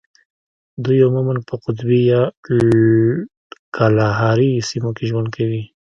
[0.83, 2.21] دوی عموماً په قطبي یا
[3.75, 5.63] کالاهاري سیمو کې ژوند کوي.